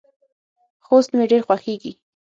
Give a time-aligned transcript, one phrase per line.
[0.85, 1.91] خوست مې ډیر خوښیږي.